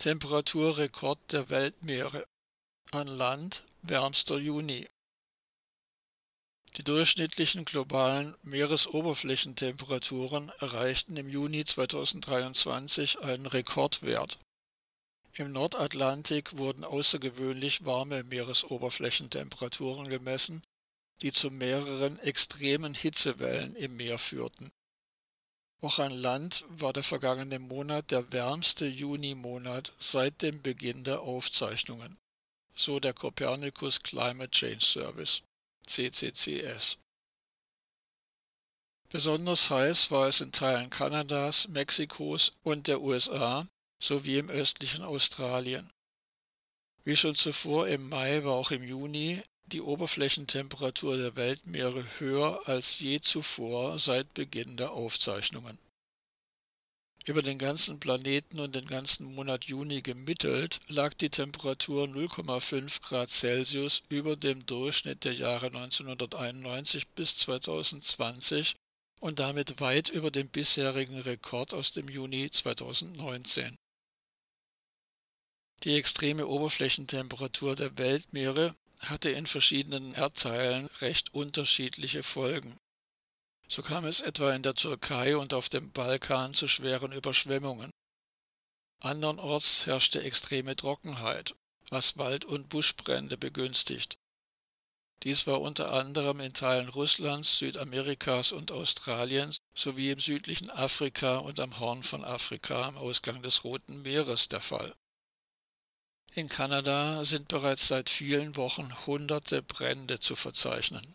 [0.00, 2.26] Temperaturrekord der Weltmeere.
[2.90, 4.88] An Land wärmster Juni.
[6.78, 14.38] Die durchschnittlichen globalen Meeresoberflächentemperaturen erreichten im Juni 2023 einen Rekordwert.
[15.34, 20.62] Im Nordatlantik wurden außergewöhnlich warme Meeresoberflächentemperaturen gemessen,
[21.20, 24.70] die zu mehreren extremen Hitzewellen im Meer führten.
[25.82, 32.18] Auch an Land war der vergangene Monat der wärmste Junimonat seit dem Beginn der Aufzeichnungen,
[32.74, 35.42] so der Copernicus Climate Change Service
[35.86, 36.98] CCCS.
[39.08, 43.66] Besonders heiß war es in Teilen Kanadas, Mexikos und der USA
[44.00, 45.90] sowie im östlichen Australien.
[47.04, 49.42] Wie schon zuvor im Mai war auch im Juni
[49.72, 55.78] die Oberflächentemperatur der Weltmeere höher als je zuvor seit Beginn der Aufzeichnungen.
[57.26, 63.28] Über den ganzen Planeten und den ganzen Monat Juni gemittelt lag die Temperatur 0,5 Grad
[63.28, 68.74] Celsius über dem Durchschnitt der Jahre 1991 bis 2020
[69.20, 73.76] und damit weit über dem bisherigen Rekord aus dem Juni 2019.
[75.84, 82.78] Die extreme Oberflächentemperatur der Weltmeere hatte in verschiedenen Erdteilen recht unterschiedliche Folgen.
[83.68, 87.90] So kam es etwa in der Türkei und auf dem Balkan zu schweren Überschwemmungen.
[88.98, 91.54] Andernorts herrschte extreme Trockenheit,
[91.88, 94.18] was Wald- und Buschbrände begünstigt.
[95.22, 101.60] Dies war unter anderem in Teilen Russlands, Südamerikas und Australiens sowie im südlichen Afrika und
[101.60, 104.94] am Horn von Afrika am Ausgang des Roten Meeres der Fall.
[106.32, 111.14] In Kanada sind bereits seit vielen Wochen hunderte Brände zu verzeichnen.